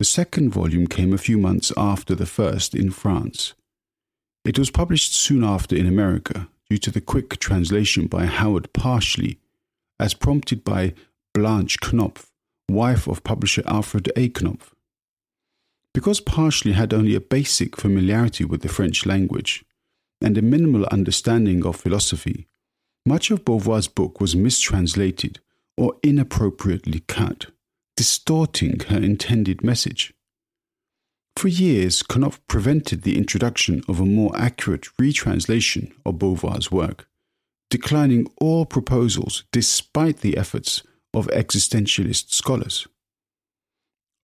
The 0.00 0.04
second 0.04 0.50
volume 0.50 0.88
came 0.88 1.12
a 1.12 1.18
few 1.18 1.38
months 1.38 1.72
after 1.76 2.16
the 2.16 2.26
first 2.26 2.74
in 2.74 2.90
France. 2.90 3.54
It 4.44 4.58
was 4.58 4.70
published 4.70 5.14
soon 5.14 5.44
after 5.44 5.76
in 5.76 5.86
America 5.86 6.48
due 6.68 6.78
to 6.78 6.90
the 6.90 7.00
quick 7.00 7.38
translation 7.38 8.08
by 8.08 8.26
Howard 8.26 8.72
Parshley, 8.72 9.38
as 10.00 10.12
prompted 10.12 10.64
by 10.64 10.94
Blanche 11.32 11.78
Knopf, 11.80 12.32
wife 12.68 13.06
of 13.06 13.22
publisher 13.22 13.62
Alfred 13.66 14.10
A. 14.16 14.28
Knopf. 14.28 14.74
Because 15.92 16.20
Parshley 16.20 16.72
had 16.72 16.92
only 16.92 17.14
a 17.14 17.20
basic 17.20 17.76
familiarity 17.76 18.44
with 18.44 18.62
the 18.62 18.68
French 18.68 19.06
language 19.06 19.64
and 20.20 20.36
a 20.36 20.42
minimal 20.42 20.86
understanding 20.86 21.64
of 21.64 21.76
philosophy, 21.76 22.48
much 23.06 23.30
of 23.30 23.44
Beauvoir's 23.44 23.86
book 23.86 24.20
was 24.20 24.34
mistranslated 24.34 25.38
or 25.76 25.94
inappropriately 26.02 27.00
cut 27.06 27.46
distorting 27.96 28.80
her 28.88 28.98
intended 28.98 29.62
message. 29.62 30.12
For 31.36 31.48
years, 31.48 32.02
Knopf 32.02 32.40
prevented 32.46 33.02
the 33.02 33.18
introduction 33.18 33.82
of 33.88 34.00
a 34.00 34.06
more 34.06 34.36
accurate 34.36 34.86
retranslation 34.98 35.92
of 36.06 36.18
Beauvoir's 36.18 36.70
work, 36.70 37.08
declining 37.70 38.26
all 38.40 38.66
proposals 38.66 39.44
despite 39.52 40.18
the 40.18 40.36
efforts 40.36 40.82
of 41.12 41.26
existentialist 41.28 42.30
scholars. 42.32 42.86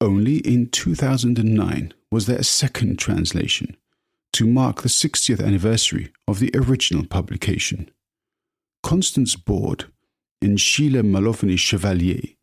Only 0.01 0.39
in 0.39 0.71
2009 0.71 1.93
was 2.11 2.27
there 2.27 2.39
a 2.39 2.45
second 2.45 2.99
translation 2.99 3.77
to 4.33 4.47
mark 4.47 4.83
the 4.83 4.89
60th 4.89 5.45
anniversary 5.45 6.13
of 6.27 6.39
the 6.39 6.51
original 6.55 7.05
publication. 7.05 7.91
Constance 8.83 9.37
Borde 9.37 9.87
and 10.41 10.59
Sheila 10.59 11.03
Malovany-Chevallier 11.03 12.37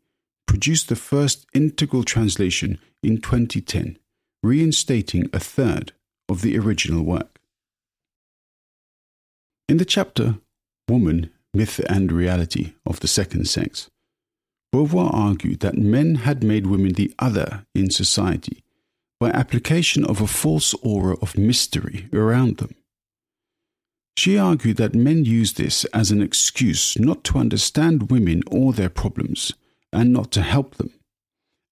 produced 0.48 0.88
the 0.88 0.96
first 0.96 1.46
integral 1.52 2.02
translation 2.02 2.78
in 3.02 3.20
2010, 3.20 3.98
reinstating 4.42 5.30
a 5.32 5.38
third 5.38 5.92
of 6.28 6.42
the 6.42 6.58
original 6.58 7.04
work. 7.04 7.38
In 9.68 9.76
the 9.76 9.84
chapter 9.84 10.38
Woman, 10.88 11.30
Myth 11.52 11.80
and 11.88 12.10
Reality 12.10 12.72
of 12.86 13.00
the 13.00 13.06
Second 13.06 13.46
Sex, 13.46 13.90
Beauvoir 14.74 15.12
argued 15.12 15.60
that 15.60 15.76
men 15.76 16.16
had 16.16 16.42
made 16.42 16.66
women 16.66 16.94
the 16.94 17.14
other 17.18 17.66
in 17.74 17.90
society 17.90 18.64
by 19.20 19.30
application 19.30 20.04
of 20.04 20.20
a 20.20 20.26
false 20.26 20.74
aura 20.82 21.16
of 21.20 21.36
mystery 21.36 22.08
around 22.12 22.56
them. 22.56 22.74
She 24.16 24.38
argued 24.38 24.78
that 24.78 24.94
men 24.94 25.24
used 25.24 25.58
this 25.58 25.84
as 25.86 26.10
an 26.10 26.22
excuse 26.22 26.98
not 26.98 27.22
to 27.24 27.38
understand 27.38 28.10
women 28.10 28.42
or 28.50 28.72
their 28.72 28.88
problems 28.88 29.52
and 29.92 30.12
not 30.12 30.30
to 30.32 30.42
help 30.42 30.76
them, 30.76 30.92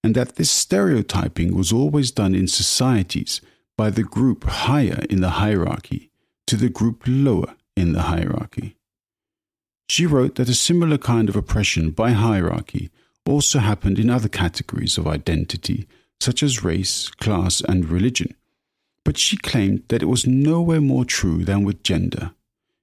and 0.03 0.15
that 0.15 0.35
this 0.35 0.51
stereotyping 0.51 1.55
was 1.55 1.71
always 1.71 2.11
done 2.11 2.35
in 2.35 2.47
societies 2.47 3.41
by 3.77 3.89
the 3.89 4.03
group 4.03 4.43
higher 4.43 5.03
in 5.09 5.21
the 5.21 5.31
hierarchy 5.31 6.11
to 6.47 6.55
the 6.55 6.69
group 6.69 7.03
lower 7.05 7.55
in 7.75 7.93
the 7.93 8.03
hierarchy. 8.03 8.75
She 9.89 10.05
wrote 10.05 10.35
that 10.35 10.49
a 10.49 10.55
similar 10.55 10.97
kind 10.97 11.29
of 11.29 11.35
oppression 11.35 11.91
by 11.91 12.11
hierarchy 12.11 12.89
also 13.25 13.59
happened 13.59 13.99
in 13.99 14.09
other 14.09 14.29
categories 14.29 14.97
of 14.97 15.07
identity, 15.07 15.87
such 16.19 16.41
as 16.41 16.63
race, 16.63 17.09
class, 17.09 17.61
and 17.61 17.89
religion. 17.89 18.33
But 19.03 19.17
she 19.17 19.37
claimed 19.37 19.83
that 19.89 20.01
it 20.01 20.07
was 20.07 20.25
nowhere 20.25 20.81
more 20.81 21.05
true 21.05 21.43
than 21.43 21.63
with 21.63 21.83
gender, 21.83 22.31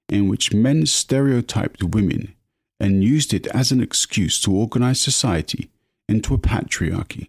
in 0.07 0.27
which 0.27 0.53
men 0.53 0.85
stereotyped 0.85 1.83
women 1.83 2.34
and 2.79 3.03
used 3.03 3.33
it 3.33 3.47
as 3.47 3.71
an 3.71 3.81
excuse 3.81 4.39
to 4.41 4.53
organize 4.53 4.99
society 4.99 5.69
into 6.07 6.33
a 6.33 6.37
patriarchy. 6.37 7.27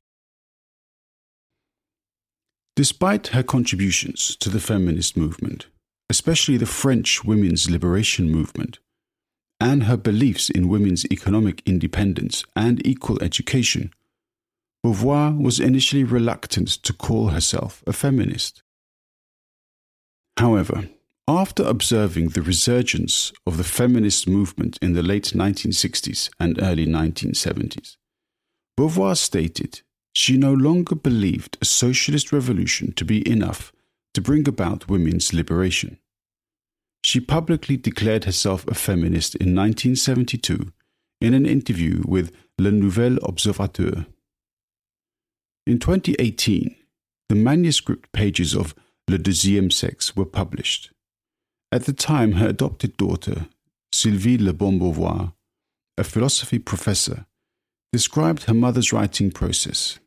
Despite 2.74 3.28
her 3.28 3.42
contributions 3.42 4.36
to 4.36 4.50
the 4.50 4.60
feminist 4.60 5.16
movement, 5.16 5.66
especially 6.10 6.56
the 6.56 6.66
French 6.66 7.24
women's 7.24 7.70
liberation 7.70 8.30
movement, 8.30 8.78
and 9.58 9.84
her 9.84 9.96
beliefs 9.96 10.50
in 10.50 10.68
women's 10.68 11.06
economic 11.06 11.62
independence 11.64 12.44
and 12.54 12.86
equal 12.86 13.22
education, 13.22 13.90
Beauvoir 14.84 15.40
was 15.40 15.58
initially 15.58 16.04
reluctant 16.04 16.68
to 16.68 16.92
call 16.92 17.28
herself 17.28 17.82
a 17.86 17.92
feminist. 17.92 18.62
However, 20.36 20.90
after 21.28 21.64
observing 21.64 22.28
the 22.28 22.42
resurgence 22.42 23.33
of 23.47 23.56
the 23.56 23.64
feminist 23.64 24.28
movement 24.28 24.78
in 24.80 24.92
the 24.92 25.02
late 25.02 25.33
1960s 25.35 26.30
and 26.38 26.61
early 26.62 26.87
1970s, 26.87 27.97
Beauvoir 28.78 29.16
stated 29.16 29.80
she 30.14 30.37
no 30.37 30.52
longer 30.52 30.95
believed 30.95 31.59
a 31.61 31.64
socialist 31.64 32.33
revolution 32.33 32.92
to 32.92 33.04
be 33.04 33.28
enough 33.28 33.73
to 34.14 34.21
bring 34.21 34.49
about 34.49 34.88
women's 34.88 35.33
liberation. 35.33 35.99
She 37.02 37.21
publicly 37.21 37.76
declared 37.76 38.25
herself 38.25 38.66
a 38.66 38.75
feminist 38.75 39.35
in 39.35 39.54
1972 39.54 40.73
in 41.21 41.35
an 41.35 41.45
interview 41.45 42.02
with 42.06 42.33
Le 42.59 42.71
Nouvel 42.71 43.18
Observateur. 43.23 44.06
In 45.66 45.78
2018, 45.78 46.76
the 47.28 47.35
manuscript 47.35 48.12
pages 48.12 48.54
of 48.54 48.75
Le 49.09 49.18
Deuxième 49.18 49.73
Sexe 49.73 50.16
were 50.16 50.25
published. 50.25 50.92
At 51.73 51.85
the 51.85 51.92
time, 51.92 52.32
her 52.32 52.49
adopted 52.49 52.96
daughter, 52.96 53.46
Sylvie 53.92 54.38
Le 54.38 54.52
Bon 54.52 54.78
Beauvoir, 54.78 55.32
a 55.99 56.04
philosophy 56.04 56.58
professor, 56.58 57.26
described 57.92 58.44
her 58.44 58.54
mother's 58.54 58.92
writing 58.92 59.30
process. 59.30 59.99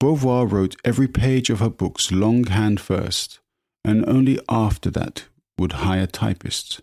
Beauvoir 0.00 0.50
wrote 0.50 0.76
every 0.84 1.08
page 1.08 1.50
of 1.50 1.60
her 1.60 1.70
books 1.70 2.12
longhand 2.12 2.80
first, 2.80 3.40
and 3.84 4.04
only 4.08 4.38
after 4.48 4.90
that 4.90 5.24
would 5.58 5.72
hire 5.72 6.06
typists. 6.06 6.80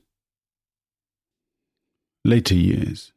Later 2.23 2.55
years 2.55 3.13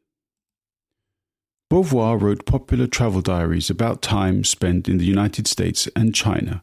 Beauvoir 1.70 2.20
wrote 2.20 2.46
popular 2.46 2.86
travel 2.86 3.20
diaries 3.20 3.68
about 3.68 4.00
time 4.00 4.44
spent 4.44 4.88
in 4.88 4.98
the 4.98 5.04
United 5.04 5.48
States 5.48 5.88
and 5.96 6.14
China, 6.14 6.62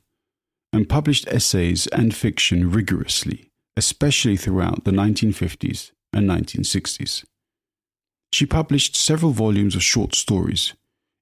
and 0.71 0.87
published 0.87 1.27
essays 1.27 1.87
and 1.87 2.15
fiction 2.15 2.71
rigorously, 2.71 3.50
especially 3.77 4.37
throughout 4.37 4.83
the 4.83 4.91
1950s 4.91 5.91
and 6.13 6.29
1960s. 6.29 7.23
She 8.33 8.45
published 8.45 8.95
several 8.95 9.31
volumes 9.31 9.75
of 9.75 9.83
short 9.83 10.15
stories, 10.15 10.73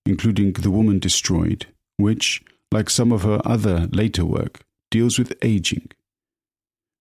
including 0.06 0.54
The 0.54 0.72
Woman 0.72 1.00
Destroyed, 1.00 1.66
which, 1.98 2.44
like 2.72 2.90
some 2.90 3.12
of 3.12 3.24
her 3.24 3.42
other 3.46 3.88
later 3.92 4.26
work, 4.26 4.62
deals 4.92 5.18
with 5.18 5.34
aging. 5.42 5.90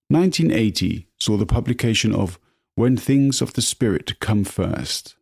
1980 0.08 1.06
saw 1.20 1.36
the 1.36 1.46
publication 1.46 2.14
of 2.14 2.38
When 2.74 2.96
Things 2.96 3.42
of 3.42 3.52
the 3.52 3.62
Spirit 3.62 4.18
Come 4.20 4.44
First, 4.44 5.16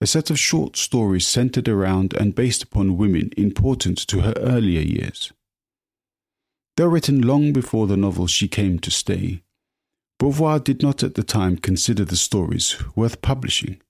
a 0.00 0.06
set 0.06 0.30
of 0.30 0.38
short 0.38 0.76
stories 0.76 1.26
centered 1.26 1.68
around 1.68 2.14
and 2.14 2.34
based 2.34 2.62
upon 2.62 2.96
women 2.96 3.30
important 3.36 3.98
to 4.08 4.20
her 4.20 4.34
earlier 4.36 4.82
years. 4.82 5.32
Though 6.76 6.86
written 6.86 7.22
long 7.22 7.52
before 7.52 7.86
the 7.86 7.96
novel 7.96 8.26
She 8.26 8.48
Came 8.48 8.78
to 8.80 8.90
Stay, 8.90 9.42
Beauvoir 10.20 10.62
did 10.62 10.82
not 10.82 11.02
at 11.02 11.14
the 11.14 11.22
time 11.22 11.56
consider 11.56 12.04
the 12.04 12.16
stories 12.16 12.76
worth 12.96 13.22
publishing, 13.22 13.80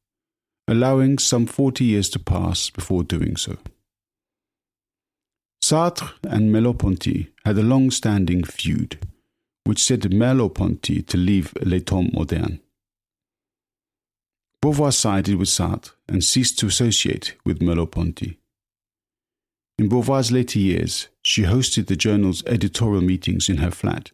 allowing 0.69 1.19
some 1.19 1.47
40 1.47 1.85
years 1.85 2.09
to 2.11 2.19
pass 2.19 2.71
before 2.71 3.03
doing 3.03 3.37
so. 3.37 3.57
Sartre 5.63 6.13
and 6.25 6.53
Merleau-Ponty 6.53 7.31
had 7.45 7.57
a 7.57 7.63
long 7.63 7.91
standing 7.91 8.45
feud 8.45 8.99
which 9.65 9.83
said 9.83 10.03
Merleau-Ponty 10.03 11.03
to 11.03 11.17
leave 11.17 11.55
Les 11.63 11.81
Temps 11.81 12.13
Modernes. 12.13 12.61
Beauvoir 14.63 14.93
sided 14.93 15.37
with 15.37 15.49
Sartre 15.49 15.93
and 16.09 16.23
ceased 16.23 16.59
to 16.59 16.67
associate 16.67 17.35
with 17.45 17.61
Merleau-Ponty. 17.61 18.39
In 19.77 19.89
Beauvoir's 19.89 20.31
later 20.31 20.59
years, 20.59 21.09
she 21.25 21.43
hosted 21.43 21.87
the 21.87 21.97
journal's 21.97 22.45
editorial 22.47 23.03
meetings 23.03 23.49
in 23.49 23.57
her 23.57 23.73
flat 23.73 24.13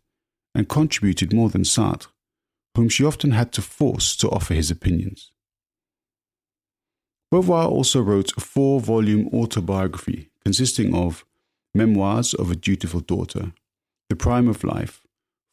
and 0.55 0.69
contributed 0.69 1.33
more 1.33 1.51
than 1.51 1.65
Sartre, 1.65 2.09
whom 2.75 2.89
she 2.89 3.05
often 3.05 3.33
had 3.33 3.53
to 3.53 3.63
force 3.63 4.17
to 4.17 4.31
offer 4.31 4.55
his 4.55 4.71
opinions. 4.71 5.33
Beauvoir 7.33 7.69
also 7.69 8.01
wrote 8.01 8.33
a 8.37 8.41
four 8.41 8.81
volume 8.81 9.29
autobiography 9.33 10.31
consisting 10.45 10.95
of 10.95 11.25
Memoirs 11.75 12.35
of 12.35 12.51
a 12.51 12.57
Dutiful 12.57 13.01
Daughter, 13.01 13.53
The 14.09 14.17
Prime 14.17 14.49
of 14.49 14.65
Life, 14.65 15.03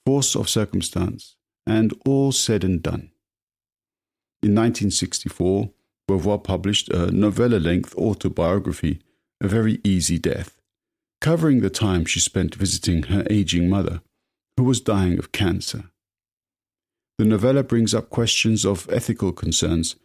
force 0.06 0.36
of 0.36 0.50
circumstance, 0.50 1.36
and 1.68 1.94
all 2.06 2.32
said 2.32 2.64
and 2.64 2.82
done. 2.82 3.12
In 4.42 4.56
1964, 4.56 5.70
Beauvoir 6.08 6.44
published 6.44 6.90
a 6.90 7.12
novella 7.12 7.58
length 7.58 7.94
autobiography, 7.96 9.02
A 9.40 9.48
Very 9.48 9.80
Easy 9.84 10.18
Death, 10.18 10.60
covering 11.22 11.62
the 11.62 11.70
time 11.70 12.06
she 12.06 12.20
spent 12.20 12.56
visiting 12.56 13.04
her 13.04 13.26
aging 13.30 13.70
mother, 13.70 14.02
who 14.56 14.64
was 14.64 14.82
dying 14.82 15.20
of 15.20 15.32
cancer. 15.32 15.92
The 17.20 17.26
novella 17.26 17.64
brings 17.64 17.94
up 17.94 18.10
questions 18.10 18.66
of 18.66 18.90
ethical 18.92 19.32
concerns 19.32 19.96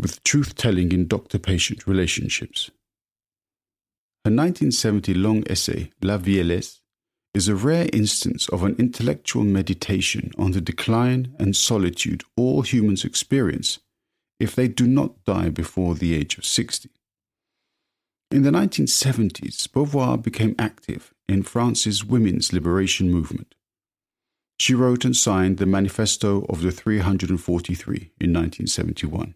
with 0.00 0.22
truth 0.24 0.54
telling 0.56 0.92
in 0.92 1.06
doctor 1.06 1.38
patient 1.38 1.86
relationships. 1.86 2.70
Her 4.24 4.30
1970 4.30 5.14
long 5.14 5.42
essay, 5.48 5.90
La 6.02 6.18
Vieillesse, 6.18 6.80
is 7.32 7.48
a 7.48 7.54
rare 7.54 7.88
instance 7.94 8.46
of 8.50 8.62
an 8.62 8.76
intellectual 8.78 9.44
meditation 9.44 10.30
on 10.38 10.50
the 10.50 10.60
decline 10.60 11.34
and 11.38 11.56
solitude 11.56 12.24
all 12.36 12.60
humans 12.60 13.04
experience 13.06 13.78
if 14.38 14.54
they 14.54 14.68
do 14.68 14.86
not 14.86 15.24
die 15.24 15.48
before 15.48 15.94
the 15.94 16.14
age 16.14 16.36
of 16.36 16.44
60. 16.44 16.90
In 18.32 18.44
the 18.44 18.50
1970s, 18.50 19.68
Beauvoir 19.68 20.16
became 20.16 20.54
active 20.58 21.12
in 21.28 21.42
France's 21.42 22.02
women's 22.02 22.50
liberation 22.50 23.10
movement. 23.10 23.54
She 24.58 24.74
wrote 24.74 25.04
and 25.04 25.14
signed 25.14 25.58
the 25.58 25.66
Manifesto 25.66 26.46
of 26.48 26.62
the 26.62 26.72
343 26.72 27.96
in 28.18 28.32
1971, 28.32 29.34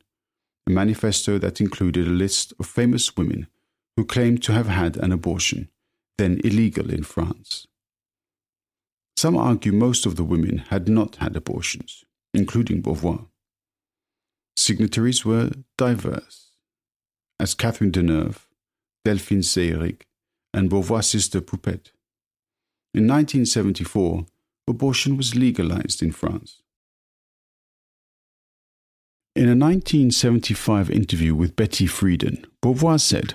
a 0.67 0.71
manifesto 0.71 1.37
that 1.37 1.61
included 1.61 2.07
a 2.07 2.11
list 2.11 2.55
of 2.59 2.67
famous 2.67 3.15
women 3.19 3.49
who 3.99 4.05
claimed 4.07 4.43
to 4.45 4.53
have 4.55 4.69
had 4.69 4.97
an 4.97 5.13
abortion, 5.13 5.69
then 6.17 6.41
illegal 6.43 6.91
in 6.91 7.03
France. 7.03 7.67
Some 9.19 9.37
argue 9.37 9.73
most 9.73 10.07
of 10.07 10.17
the 10.17 10.25
women 10.25 10.65
had 10.71 10.89
not 10.89 11.17
had 11.17 11.37
abortions, 11.37 12.03
including 12.33 12.81
Beauvoir. 12.81 13.27
Signatories 14.57 15.23
were 15.23 15.51
diverse, 15.77 16.53
as 17.39 17.53
Catherine 17.53 17.93
Deneuve, 17.93 18.46
Delphine 19.07 19.43
Seyrig, 19.43 20.03
and 20.53 20.69
Beauvoir's 20.69 21.07
sister 21.07 21.41
Poupette. 21.41 21.93
In 22.93 23.07
1974, 23.07 24.27
abortion 24.67 25.17
was 25.17 25.37
legalized 25.37 26.03
in 26.03 26.11
France. 26.11 26.63
In 29.37 29.45
a 29.45 29.55
1975 29.55 30.91
interview 30.91 31.35
with 31.37 31.55
Betty 31.55 31.87
Friedan, 31.87 32.45
Beauvoir 32.61 32.99
said, 32.99 33.35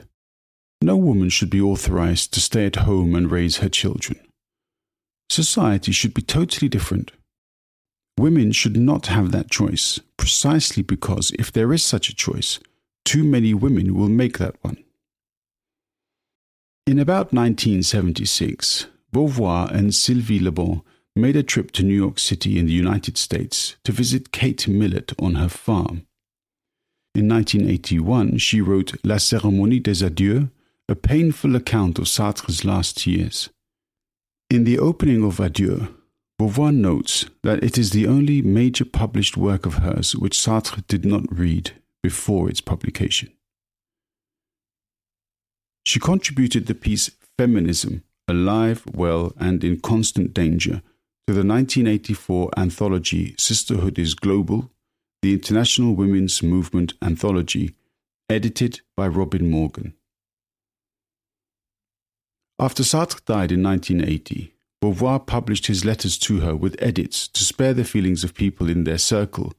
No 0.81 0.97
woman 0.97 1.29
should 1.29 1.49
be 1.49 1.61
authorized 1.61 2.33
to 2.33 2.41
stay 2.41 2.65
at 2.65 2.87
home 2.87 3.15
and 3.15 3.31
raise 3.31 3.57
her 3.57 3.69
children 3.69 4.19
society 5.31 5.91
should 5.93 6.13
be 6.13 6.21
totally 6.21 6.67
different. 6.67 7.13
Women 8.19 8.51
should 8.51 8.77
not 8.77 9.07
have 9.07 9.31
that 9.31 9.49
choice, 9.49 9.99
precisely 10.17 10.83
because 10.83 11.31
if 11.39 11.51
there 11.51 11.71
is 11.73 11.81
such 11.81 12.09
a 12.09 12.15
choice, 12.15 12.59
too 13.05 13.23
many 13.23 13.53
women 13.53 13.95
will 13.95 14.09
make 14.09 14.37
that 14.37 14.55
one. 14.61 14.83
In 16.91 16.99
about 16.99 17.31
1976, 17.31 18.87
Beauvoir 19.13 19.73
and 19.73 19.95
Sylvie 19.95 20.41
Le 20.41 20.51
Bon 20.51 20.81
made 21.15 21.37
a 21.37 21.41
trip 21.41 21.71
to 21.71 21.83
New 21.83 21.95
York 21.95 22.19
City 22.19 22.59
in 22.59 22.65
the 22.65 22.73
United 22.73 23.17
States 23.17 23.77
to 23.85 23.93
visit 23.93 24.33
Kate 24.33 24.67
Millett 24.67 25.13
on 25.17 25.35
her 25.35 25.47
farm. 25.47 26.05
In 27.15 27.29
1981, 27.29 28.39
she 28.39 28.59
wrote 28.59 28.97
La 29.05 29.15
Cérémonie 29.15 29.81
des 29.81 30.03
Adieux, 30.05 30.49
a 30.89 30.95
painful 30.95 31.55
account 31.55 31.97
of 31.97 32.09
Sartre's 32.09 32.65
last 32.65 33.07
years. 33.07 33.49
In 34.49 34.65
the 34.65 34.77
opening 34.77 35.23
of 35.23 35.39
Adieu, 35.39 35.95
Beauvoir 36.37 36.73
notes 36.73 37.25
that 37.43 37.63
it 37.63 37.77
is 37.77 37.91
the 37.91 38.05
only 38.05 38.41
major 38.41 38.83
published 38.83 39.37
work 39.37 39.65
of 39.65 39.75
hers 39.75 40.13
which 40.13 40.37
Sartre 40.37 40.85
did 40.89 41.05
not 41.05 41.23
read 41.31 41.71
before 42.03 42.49
its 42.49 42.59
publication. 42.59 43.31
She 45.83 45.99
contributed 45.99 46.67
the 46.67 46.75
piece 46.75 47.11
Feminism, 47.37 48.03
Alive, 48.27 48.83
Well, 48.93 49.33
and 49.37 49.63
in 49.63 49.79
Constant 49.79 50.33
Danger 50.33 50.81
to 51.27 51.33
the 51.33 51.45
1984 51.45 52.51
anthology 52.57 53.35
Sisterhood 53.37 53.97
is 53.97 54.13
Global, 54.13 54.71
the 55.21 55.33
International 55.33 55.95
Women's 55.95 56.41
Movement 56.43 56.93
Anthology, 57.01 57.75
edited 58.29 58.81
by 58.95 59.07
Robin 59.07 59.49
Morgan. 59.49 59.93
After 62.59 62.83
Sartre 62.83 63.25
died 63.25 63.51
in 63.51 63.63
1980, 63.63 64.53
Beauvoir 64.81 65.19
published 65.25 65.67
his 65.67 65.83
letters 65.83 66.17
to 66.19 66.41
her 66.41 66.55
with 66.55 66.75
edits 66.79 67.27
to 67.29 67.43
spare 67.43 67.73
the 67.73 67.83
feelings 67.83 68.23
of 68.23 68.33
people 68.33 68.69
in 68.69 68.83
their 68.83 68.97
circle 68.97 69.53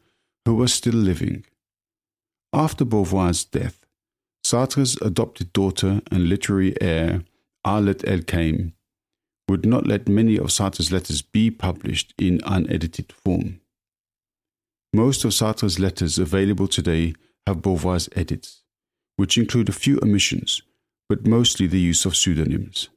who 0.44 0.54
were 0.54 0.68
still 0.68 0.94
living. 0.94 1.44
After 2.52 2.84
Beauvoir's 2.84 3.44
death, 3.44 3.81
Sartre's 4.44 4.96
adopted 5.00 5.52
daughter 5.52 6.00
and 6.10 6.28
literary 6.28 6.74
heir, 6.80 7.22
Arlette 7.64 8.04
Elkaïm, 8.04 8.72
would 9.48 9.64
not 9.64 9.86
let 9.86 10.08
many 10.08 10.36
of 10.36 10.52
Sartre's 10.52 10.90
letters 10.90 11.22
be 11.22 11.50
published 11.50 12.12
in 12.18 12.40
unedited 12.44 13.12
form. 13.12 13.60
Most 14.92 15.24
of 15.24 15.32
Sartre's 15.32 15.78
letters 15.78 16.18
available 16.18 16.68
today 16.68 17.14
have 17.46 17.62
Beauvoir's 17.62 18.08
edits, 18.14 18.62
which 19.16 19.38
include 19.38 19.68
a 19.68 19.72
few 19.72 19.98
omissions, 20.02 20.62
but 21.08 21.26
mostly 21.26 21.66
the 21.66 21.80
use 21.80 22.04
of 22.04 22.16
pseudonyms. 22.16 22.88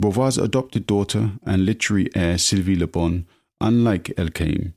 Beauvoir's 0.00 0.38
adopted 0.38 0.86
daughter 0.86 1.32
and 1.44 1.64
literary 1.64 2.08
heir 2.14 2.36
Sylvie 2.38 2.76
Le 2.76 2.86
Bon, 2.86 3.26
unlike 3.60 4.12
Elkaïm, 4.16 4.74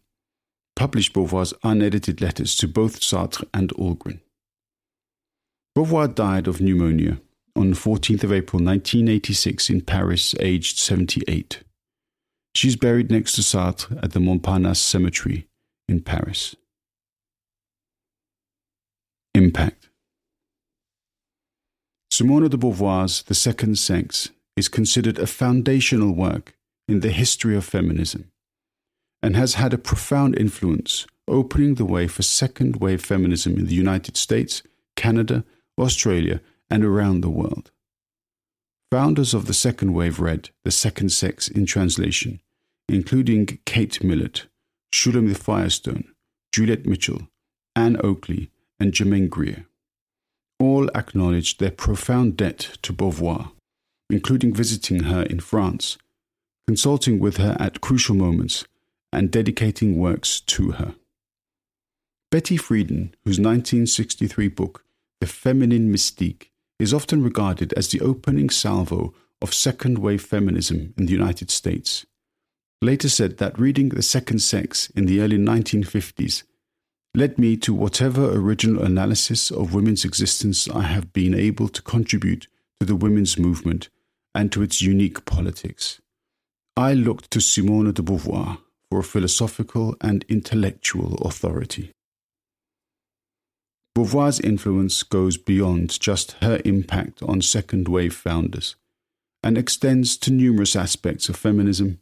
published 0.75 1.13
Beauvoir's 1.13 1.53
unedited 1.63 2.21
letters 2.21 2.55
to 2.57 2.67
both 2.67 2.99
Sartre 3.01 3.45
and 3.53 3.69
Algren. 3.77 4.21
Beauvoir 5.75 6.13
died 6.13 6.47
of 6.47 6.59
pneumonia 6.59 7.21
on 7.55 7.71
the 7.71 7.75
14th 7.75 8.23
of 8.23 8.33
April 8.33 8.63
1986 8.63 9.69
in 9.69 9.81
Paris, 9.81 10.35
aged 10.39 10.77
78. 10.77 11.63
She 12.55 12.67
is 12.67 12.75
buried 12.75 13.11
next 13.11 13.33
to 13.33 13.41
Sartre 13.41 14.01
at 14.03 14.11
the 14.13 14.19
Montparnasse 14.19 14.79
Cemetery 14.79 15.47
in 15.87 16.01
Paris. 16.01 16.55
Impact 19.35 19.89
Simone 22.11 22.49
de 22.49 22.57
Beauvoir's 22.57 23.21
The 23.23 23.35
Second 23.35 23.77
Sex 23.77 24.29
is 24.57 24.67
considered 24.67 25.19
a 25.19 25.27
foundational 25.27 26.11
work 26.11 26.55
in 26.87 26.99
the 26.99 27.11
history 27.11 27.55
of 27.55 27.63
feminism 27.63 28.31
and 29.21 29.35
has 29.35 29.53
had 29.53 29.73
a 29.73 29.77
profound 29.77 30.37
influence, 30.37 31.05
opening 31.27 31.75
the 31.75 31.85
way 31.85 32.07
for 32.07 32.23
second 32.23 32.77
wave 32.77 33.01
feminism 33.01 33.57
in 33.57 33.67
the 33.67 33.75
United 33.75 34.17
States, 34.17 34.63
Canada, 34.95 35.45
Australia, 35.79 36.41
and 36.69 36.83
around 36.83 37.21
the 37.21 37.29
world. 37.29 37.71
Founders 38.91 39.33
of 39.33 39.45
the 39.45 39.53
second 39.53 39.93
wave 39.93 40.19
read 40.19 40.49
The 40.63 40.71
Second 40.71 41.09
Sex 41.09 41.47
in 41.47 41.65
translation, 41.65 42.41
including 42.87 43.59
Kate 43.65 44.03
Millett, 44.03 44.47
Shulamith 44.93 45.37
Firestone, 45.37 46.11
Juliet 46.51 46.85
Mitchell, 46.85 47.27
Ann 47.75 47.97
Oakley, 48.03 48.51
and 48.79 48.93
Germaine 48.93 49.29
Greer. 49.29 49.65
All 50.59 50.89
acknowledged 50.95 51.59
their 51.59 51.71
profound 51.71 52.35
debt 52.35 52.77
to 52.81 52.91
Beauvoir 52.91 53.51
including 54.09 54.53
visiting 54.53 55.03
her 55.03 55.23
in 55.23 55.39
France, 55.39 55.97
consulting 56.67 57.19
with 57.19 57.37
her 57.37 57.55
at 57.59 57.81
crucial 57.81 58.15
moments, 58.15 58.65
and 59.13 59.31
dedicating 59.31 59.97
works 59.97 60.39
to 60.41 60.71
her. 60.71 60.95
Betty 62.31 62.57
Friedan, 62.57 63.13
whose 63.25 63.39
1963 63.39 64.47
book, 64.49 64.83
The 65.21 65.27
Feminine 65.27 65.91
Mystique, 65.91 66.49
is 66.79 66.93
often 66.93 67.21
regarded 67.21 67.73
as 67.73 67.89
the 67.89 68.01
opening 68.01 68.49
salvo 68.49 69.13
of 69.41 69.53
second 69.53 69.99
wave 69.99 70.21
feminism 70.21 70.93
in 70.97 71.05
the 71.05 71.11
United 71.11 71.51
States, 71.51 72.05
later 72.81 73.09
said 73.09 73.37
that 73.37 73.59
reading 73.59 73.89
The 73.89 74.01
Second 74.01 74.39
Sex 74.39 74.89
in 74.91 75.05
the 75.05 75.19
early 75.21 75.37
1950s 75.37 76.43
led 77.15 77.37
me 77.37 77.57
to 77.57 77.73
whatever 77.73 78.31
original 78.31 78.83
analysis 78.83 79.51
of 79.51 79.73
women's 79.73 80.05
existence 80.05 80.69
I 80.69 80.83
have 80.83 81.11
been 81.11 81.33
able 81.33 81.67
to 81.69 81.81
contribute 81.81 82.47
to 82.79 82.85
the 82.85 82.95
women's 82.95 83.37
movement 83.37 83.89
and 84.33 84.51
to 84.51 84.61
its 84.61 84.81
unique 84.81 85.25
politics. 85.25 85.99
I 86.77 86.93
looked 86.93 87.31
to 87.31 87.41
Simone 87.41 87.91
de 87.91 88.01
Beauvoir 88.01 88.59
for 88.89 88.99
a 88.99 89.03
philosophical 89.03 89.95
and 89.99 90.23
intellectual 90.29 91.15
authority. 91.25 91.91
Beauvoir's 93.99 94.39
influence 94.39 95.03
goes 95.03 95.35
beyond 95.35 95.99
just 95.99 96.31
her 96.41 96.61
impact 96.63 97.21
on 97.21 97.41
second 97.41 97.89
wave 97.89 98.15
founders 98.15 98.77
and 99.43 99.57
extends 99.57 100.15
to 100.19 100.31
numerous 100.31 100.73
aspects 100.73 101.27
of 101.27 101.35
feminism, 101.35 101.99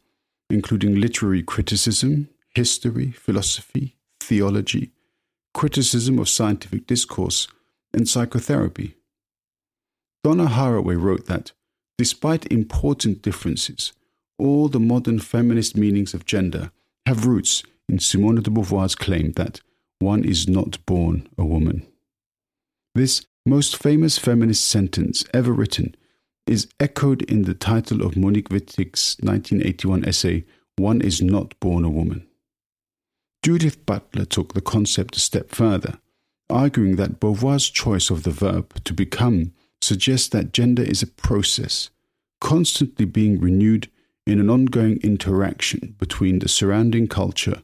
including 0.47 1.01
literary 1.01 1.41
criticism, 1.41 2.29
history, 2.53 3.09
philosophy, 3.13 3.95
theology, 4.19 4.91
criticism 5.55 6.19
of 6.19 6.29
scientific 6.29 6.85
discourse, 6.85 7.47
and 7.91 8.07
psychotherapy. 8.07 8.93
Donna 10.23 10.45
Haraway 10.45 11.01
wrote 11.01 11.25
that 11.25 11.51
Despite 11.97 12.45
important 12.51 13.23
differences, 13.23 13.91
all 14.37 14.69
the 14.69 14.79
modern 14.79 15.17
feminist 15.17 15.75
meanings 15.75 16.13
of 16.13 16.27
gender 16.27 16.69
have 17.07 17.25
roots 17.25 17.63
in 17.89 17.97
Simone 17.97 18.43
de 18.43 18.51
Beauvoir's 18.51 18.93
claim 18.93 19.31
that 19.31 19.61
one 19.99 20.23
is 20.23 20.47
not 20.47 20.85
born 20.85 21.27
a 21.37 21.45
woman. 21.45 21.85
This 22.95 23.25
most 23.45 23.77
famous 23.77 24.17
feminist 24.17 24.67
sentence 24.67 25.23
ever 25.33 25.51
written 25.51 25.95
is 26.45 26.67
echoed 26.79 27.21
in 27.23 27.43
the 27.43 27.53
title 27.53 28.01
of 28.05 28.17
Monique 28.17 28.49
Wittig's 28.49 29.17
1981 29.21 30.05
essay, 30.05 30.45
One 30.77 31.01
is 31.01 31.21
Not 31.21 31.59
Born 31.59 31.83
a 31.83 31.89
Woman. 31.89 32.27
Judith 33.43 33.85
Butler 33.85 34.25
took 34.25 34.53
the 34.53 34.61
concept 34.61 35.15
a 35.15 35.19
step 35.19 35.51
further, 35.51 35.99
arguing 36.49 36.95
that 36.95 37.19
Beauvoir's 37.19 37.69
choice 37.69 38.09
of 38.09 38.23
the 38.23 38.31
verb 38.31 38.83
to 38.83 38.93
become 38.93 39.53
suggests 39.81 40.29
that 40.29 40.53
gender 40.53 40.83
is 40.83 41.03
a 41.03 41.07
process, 41.07 41.89
constantly 42.41 43.05
being 43.05 43.39
renewed 43.39 43.89
in 44.25 44.39
an 44.39 44.49
ongoing 44.49 44.99
interaction 45.01 45.95
between 45.99 46.39
the 46.39 46.49
surrounding 46.49 47.07
culture 47.07 47.61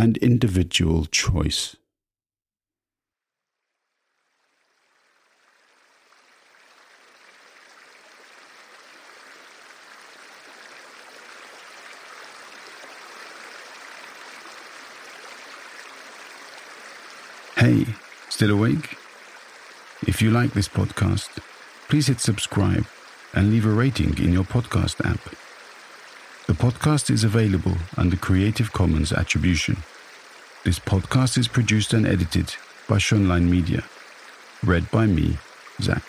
and 0.00 0.16
individual 0.16 1.04
choice. 1.04 1.76
Hey, 17.56 17.84
still 18.30 18.52
awake? 18.52 18.96
If 20.06 20.22
you 20.22 20.30
like 20.30 20.54
this 20.54 20.66
podcast, 20.66 21.28
please 21.90 22.06
hit 22.06 22.20
subscribe 22.20 22.86
and 23.34 23.50
leave 23.50 23.66
a 23.66 23.68
rating 23.68 24.16
in 24.16 24.32
your 24.32 24.44
podcast 24.44 25.04
app. 25.04 25.20
The 26.46 26.54
podcast 26.54 27.10
is 27.10 27.22
available 27.22 27.76
under 27.98 28.16
Creative 28.16 28.72
Commons 28.72 29.12
Attribution. 29.12 29.76
This 30.62 30.78
podcast 30.78 31.38
is 31.38 31.48
produced 31.48 31.94
and 31.94 32.06
edited 32.06 32.54
by 32.86 32.96
Schønlein 32.96 33.48
Media. 33.48 33.82
Read 34.62 34.90
by 34.90 35.06
me, 35.06 35.38
Zach. 35.80 36.02